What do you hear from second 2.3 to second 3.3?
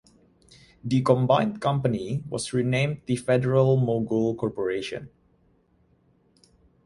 renamed the